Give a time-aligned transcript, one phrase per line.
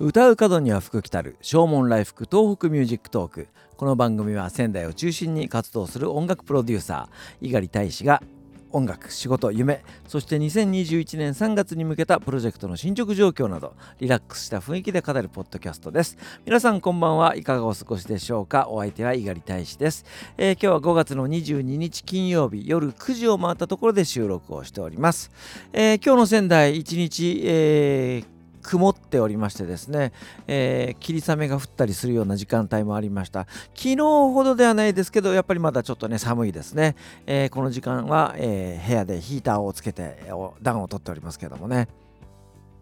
[0.00, 1.36] 唱う門には福来たる。
[1.42, 3.48] 唱門来福 TOHOKU MUSIC TALK。
[3.76, 7.36] この番組は仙台を中心に活動する音楽プロデューサー。
[7.40, 8.22] 猪狩大使が
[8.70, 9.82] 音楽仕事夢。
[10.06, 16.16] そして2021年3月に向けたプロジェクトの進捗状況などリラックスした雰囲気で語るポッドキャストです。
[16.46, 18.68] 皆さんこんばんはいかがお過ごしでしょうか？
[18.68, 20.04] お相手は猪狩大使です、
[20.36, 25.32] えー、今日は5月の22日金曜日夜9時を回ったところで収録をしております、
[25.72, 28.37] えー、今日の仙台1日、えー
[28.68, 30.12] 曇っておりましてですね、
[30.46, 33.46] えー、霧雨が降ったりするような時間帯もありました。
[33.74, 40.18] 昨日ほどではないですけどやっぱりまだちょっとね寒いですね、えー、この時間は、えー、部屋でヒーターをつけて
[40.60, 41.88] 暖を取っておりますけどもね。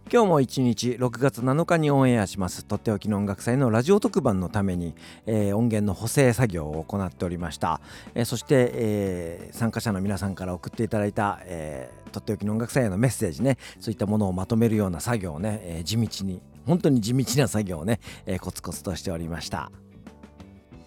[0.09, 2.64] 今日も一日6月7日にオンエアします。
[2.64, 4.95] とっておきの音楽祭のラジオ特番のために、
[5.27, 7.80] えー、音源の補正作業を行っておりました、
[8.14, 13.59] えー、そして、えー、参加者の皆さんから送っていただいた、えー、とっておきの音楽祭へのメッセージね。
[13.80, 19.72] そういったものをまとめるような作業をね、えー、地道に本当に地道な作業をね、えー、コツコツとしておりました。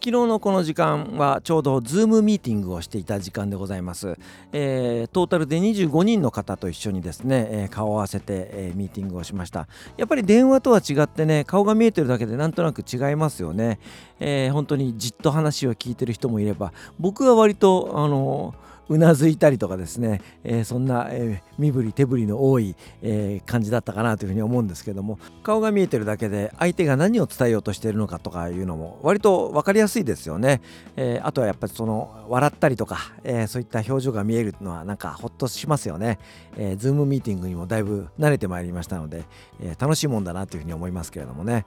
[0.02, 4.18] 昨日のこの時間はちょうどズームミーティングをしていた時間でございます、
[4.54, 9.68] えー、トータルで25人の方と一緒にですね、えー、顔を合わせて、えー、ミーティングをしました。
[9.98, 13.78] やっぱり電話とは違ってね顔が見えてるだけでなんとなく違いますよね、
[14.22, 30.62] えー、本当にじっと話を聞いてる人もいれば僕は割とあのーうなずいたりとかですね、えー、そんな、えー、身振り手振りの多い、えー、感じだったかなというふうに思うんですけども顔が見えてるだけで相手が何を伝えようとしているのかとかいうのも割と分かりやすいですよね、
[30.96, 36.20] えあとはやっぱりその笑ったりとか、えそういった表情が見えるのはなんかほっとしますよね、
[36.58, 39.24] えー、ズームミーティングにもだいぶ慣れてまいりましたので、
[39.62, 41.66] え楽しいもんだなというふうに思いますけれどもね。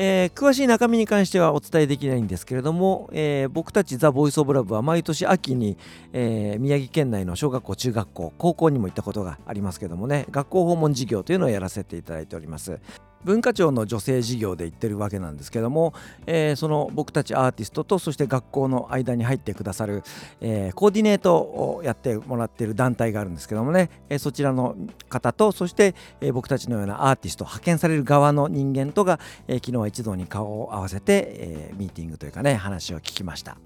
[0.00, 5.76] えー、詳しい中身に関してはお伝えできないんですけれども、えー、僕たちザ・ボイス・オブ・ラブは毎年秋に、
[6.12, 12.78] えー、宮城県内の小学校中学校高校にも行ったことがありますけどもね学校訪問事業というのをやらせていただいております。
[13.24, 15.94] 文化庁の女性事業で言ってるわけなんですけども、
[16.26, 20.02] えー、その僕たちアーティストとそして学校の間に入ってくださる、
[20.40, 24.76] えー、コーディネートをやってもらってる団体があるんですけどもね、えー、そちらの
[25.08, 33.58] 方とそして、え僕たちのようなアーティスト派遣される側の人間とが、え昨日は一堂に顔を合わせて、えミーティングというかね話を聞きました。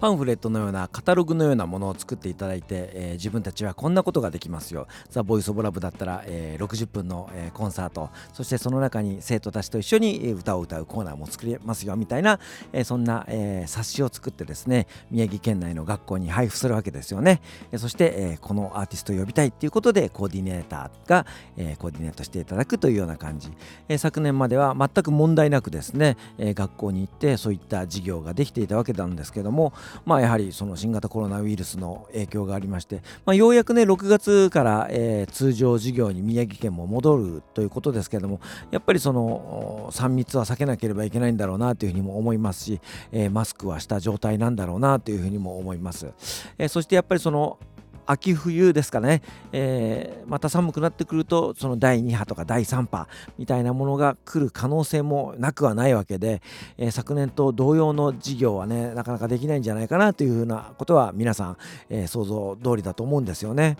[0.00, 4.86] パンフレットのようなカタログのようなものを作っていただいて、えー、自分たちはこんなことができますよ。
[5.08, 12.40] ザ・ボイス・オブ・ラブだったら、えー、60分の、えー、コンサートそしてその中に生徒たちと一緒に歌を歌うコーナーも作れますよみたいな、
[12.72, 17.40] えー、そんな、えー、冊子を作ってですね宮城県内の学校に配布するわけですよね、
[17.72, 23.52] えー、そして、えー、このアーティストを呼びたいっていうことでコーディネーターが、えー、コーディネートしていただくというような感じ、
[23.88, 29.72] えー、昨年までは全く問題なくですね、えー、学校に行ってそういった授業ができていたわけなんですけども
[30.04, 38.40] まあやはりその新型コロナウイルスの影響がありまして、まあ、ようやくね6月から、えー、通常事業に宮城県も戻るということですけれども
[38.70, 42.80] やっぱりその3密は避けなければいけないんだろうなというふうにも思いますし、
[43.12, 46.12] えー、マスクはした状態なんだろうなというふうにも思います、
[46.58, 47.58] えー、そしてやっぱりその
[48.06, 49.22] 秋冬ですかね、
[49.52, 56.42] えー、また寒くなってくるとその第2波とか第3波みたいなものが来る可能性もなくはないわけで、
[56.76, 61.56] えー、昨年と同様の事業はねなかなかできないんじゃないかなというふうなことは皆さん、
[61.88, 63.76] えー、想像通りだと思うんですよね。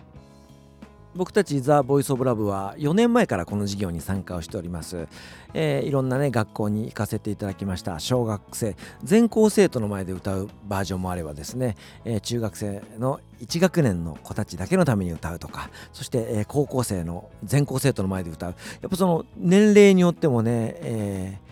[1.15, 5.07] 僕たちザ・ボイス・オブ・ラブは4年前からこの事業に参加をしております、
[5.53, 7.99] えー、いろんなね学校に行かせていただきました。
[7.99, 8.75] 小学生。
[9.03, 15.69] 全校生徒の前で歌うバージョンもあればですね、えー、中学生の1学年の子たちだけのために歌うとか。
[15.93, 18.49] そして、え、高校生の全校生徒の前で歌う。
[18.81, 21.45] やっぱその年齢によってもね、えー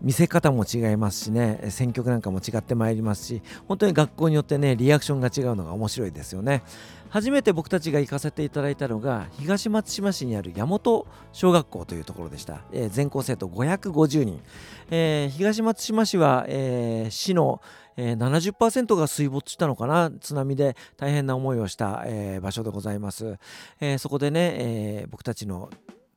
[0.00, 6.62] 見せ方も違いますしね選曲なんかも違ってまいりますし本当に学校によってねリアクションが違うのが面白いですよね。
[7.10, 14.42] 初めて僕たちが行かせていただいたのが東松島市にある大和小学校というところでした、えー、全校生徒550人、
[14.90, 17.62] えー、東松島市は、えー、市の
[18.00, 20.12] えー、70%が水没したのかな？
[20.20, 23.38] 津波で大変な思いをした、えー、場所でございます、
[23.80, 25.68] えー、そこでね、え僕たちの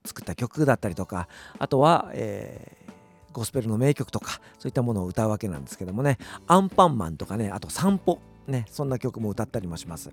[0.06, 2.78] 作った曲だったりとかあとは、え
[3.34, 6.18] ゴスペルの名曲とかそういったものを歌うわけなんですけどもね
[6.48, 10.12] アンパンマンとかねあと散歩ね、そんな曲も歌ったりもします。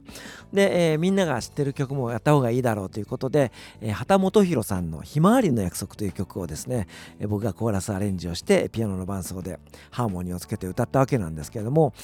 [0.53, 6.87] で、えー、みんなが知ってる曲もやった方がいいだろうということで、えー、畑本博さんの「ひまわりの約束」という曲をですね、
[7.19, 9.59] えー、僕がコーラスアレンジをしてピアノの伴奏で
[9.91, 11.95] ハーモニーをつけて歌ったわけなんですけれども、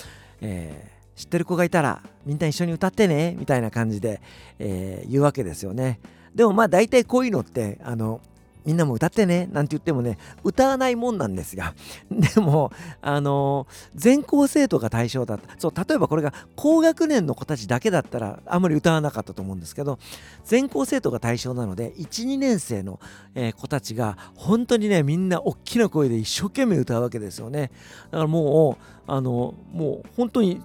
[0.41, 4.21] えー、知ってる子がいたらみんな一緒に歌ってねみたいな感じで、
[4.59, 6.01] えー、言うわけですよね。
[6.35, 8.21] でもまあ大体こういうのってあの
[8.65, 11.75] みんなも歌ってねなんて言ってもね歌わないもんなんですが
[12.11, 12.73] でも
[13.03, 15.55] あの全校生徒が対象だった。
[15.59, 19.99] そう例えばこれが高学年の子たちだけだったらあんまり歌わなかったと思うんですけど
[20.45, 23.01] 全校生徒が対象なので12年生の、
[23.35, 27.71] えー、子たちが本当にねみんな大きな声で一生懸命歌うわけですよね。
[28.11, 30.63] だからもうあのもう本当に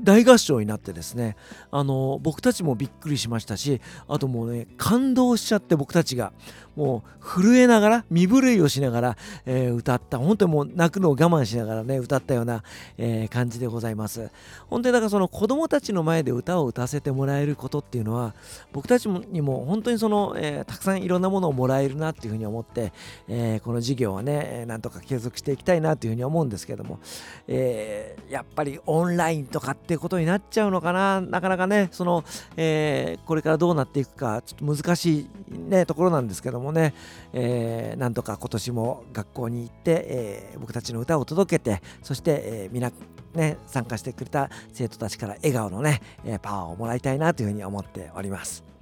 [0.00, 1.36] 大合唱になってですね
[1.70, 6.32] あの僕たちもびっくりしましたしあともうね感動しちゃって僕たちが。
[6.76, 9.16] もう震えながら身震いをしながら、
[9.46, 10.18] えー、歌った。
[10.18, 12.62] 本当にもう泣くのを我慢しながらね歌ったような、
[12.98, 14.30] えー、感じでございます。
[14.68, 18.34] 本当にだからその子供たちの前で歌を歌わせてもらえることっていうのは
[18.72, 22.92] 僕たちにも本当にその、えー、たくさんいろんなものをもらえるなっていうふうに思って、
[23.28, 26.98] えこの授業はねなんとか継続していきたいなというふうに思うんですけども、
[27.46, 31.20] えやっぱりオンラインとかってことになっちゃうのかな。
[31.20, 32.24] なかなかねその、
[32.56, 36.94] えこれからどうなっていくかちょっと難しいねところなんですけどももね、
[37.32, 42.90] えー、なんとか今年も学校に行って、えー、僕たちの歌を届けてそして、えー、皆
[43.34, 48.74] ね参加してくれた生徒たちから笑顔のね、えパワーをもらいたいなというふうに思っております。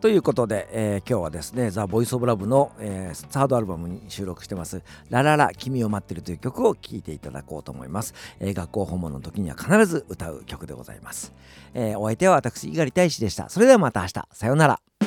[0.00, 8.14] ということで、えー、今日はですね、ザ・ボイス・オブ・ラブの、えー、サードアルバムに収録してます、ラララ、君を待ってるという曲を聴いていただこうと思います。
[8.38, 11.32] えー、学校訪問の時には必ず歌う曲でございます。
[11.74, 13.48] えお相手は私、猪狩大使でした。
[13.48, 15.05] それではまた明日、さようなら。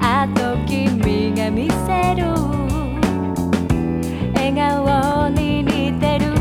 [0.00, 2.26] あと君が見せる。
[4.34, 6.34] 笑顔に似てる。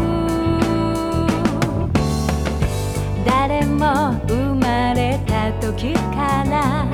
[3.25, 6.85] 誰も生まれた時から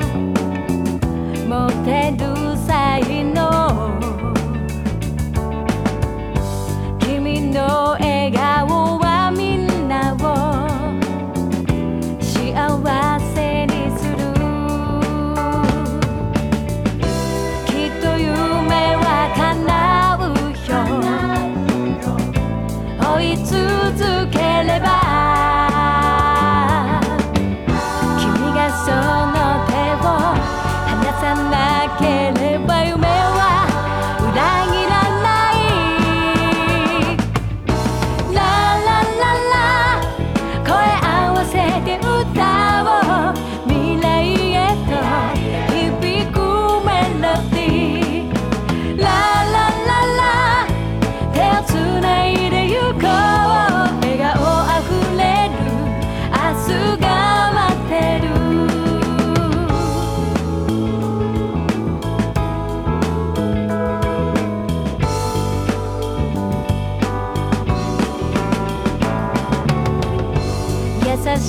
[1.48, 2.31] モテる。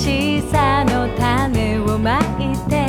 [0.04, 2.83] しさの種をまいて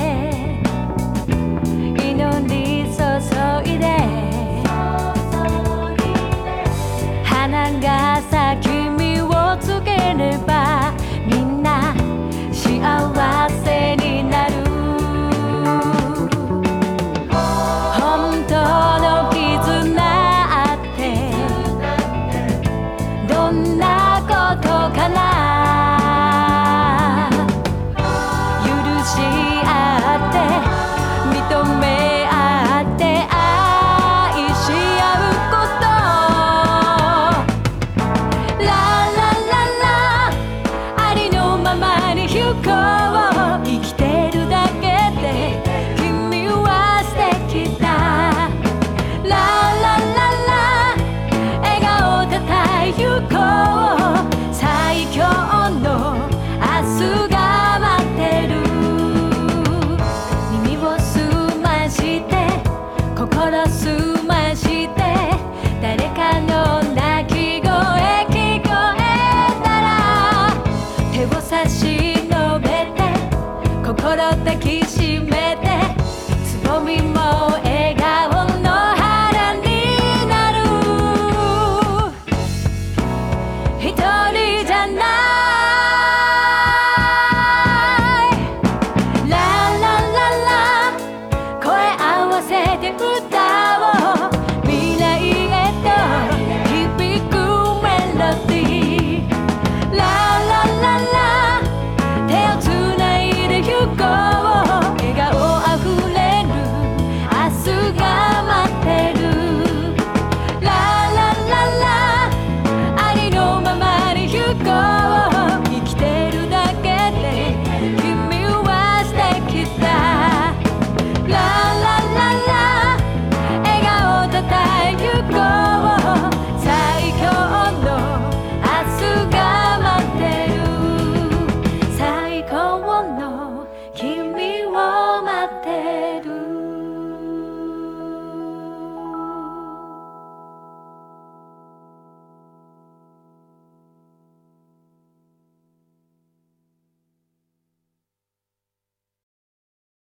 [71.70, 72.15] しい。